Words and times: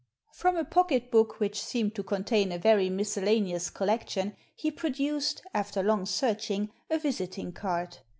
From 0.33 0.57
a 0.57 0.65
pocket 0.65 1.11
book 1.11 1.39
which 1.39 1.61
seemed 1.61 1.93
to 1.93 2.01
contain 2.03 2.51
a 2.51 2.57
very 2.57 2.89
miscellaneous 2.89 3.69
collection 3.69 4.35
he 4.55 4.71
produced, 4.71 5.43
after 5.53 5.83
long 5.83 6.07
searching, 6.07 6.71
a 6.89 6.97
visiting 6.97 7.51
card. 7.51 7.99